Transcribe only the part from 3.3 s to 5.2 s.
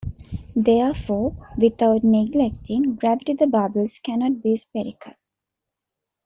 the bubbles cannot be spherical.